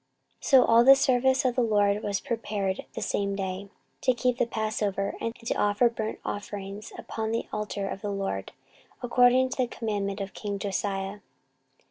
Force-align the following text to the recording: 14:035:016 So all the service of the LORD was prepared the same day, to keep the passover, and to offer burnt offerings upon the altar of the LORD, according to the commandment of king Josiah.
14:035:016 0.41 0.49
So 0.49 0.65
all 0.65 0.83
the 0.83 0.95
service 0.95 1.45
of 1.45 1.55
the 1.55 1.61
LORD 1.61 2.01
was 2.01 2.19
prepared 2.21 2.85
the 2.95 3.03
same 3.03 3.35
day, 3.35 3.69
to 4.01 4.15
keep 4.15 4.39
the 4.39 4.47
passover, 4.47 5.13
and 5.21 5.35
to 5.35 5.53
offer 5.53 5.89
burnt 5.89 6.17
offerings 6.25 6.91
upon 6.97 7.29
the 7.29 7.45
altar 7.53 7.87
of 7.87 8.01
the 8.01 8.09
LORD, 8.09 8.51
according 9.03 9.49
to 9.49 9.57
the 9.57 9.67
commandment 9.67 10.19
of 10.19 10.33
king 10.33 10.57
Josiah. 10.57 11.19